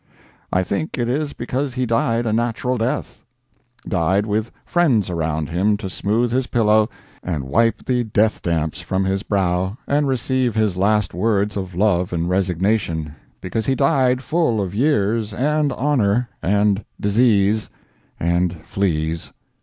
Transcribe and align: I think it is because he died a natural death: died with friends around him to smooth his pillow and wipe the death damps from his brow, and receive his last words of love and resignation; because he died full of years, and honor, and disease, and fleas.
I 0.51 0.63
think 0.63 0.97
it 0.97 1.07
is 1.07 1.33
because 1.33 1.75
he 1.75 1.85
died 1.85 2.25
a 2.25 2.33
natural 2.33 2.75
death: 2.75 3.23
died 3.87 4.25
with 4.25 4.49
friends 4.65 5.11
around 5.11 5.49
him 5.49 5.77
to 5.77 5.91
smooth 5.91 6.31
his 6.31 6.47
pillow 6.47 6.89
and 7.21 7.43
wipe 7.43 7.85
the 7.85 8.03
death 8.03 8.41
damps 8.41 8.81
from 8.81 9.05
his 9.05 9.21
brow, 9.21 9.77
and 9.85 10.07
receive 10.07 10.55
his 10.55 10.75
last 10.75 11.13
words 11.13 11.55
of 11.55 11.75
love 11.75 12.11
and 12.13 12.27
resignation; 12.27 13.13
because 13.41 13.67
he 13.67 13.75
died 13.75 14.23
full 14.23 14.59
of 14.59 14.73
years, 14.73 15.35
and 15.35 15.71
honor, 15.73 16.29
and 16.41 16.83
disease, 16.99 17.69
and 18.19 18.53
fleas. 18.65 19.31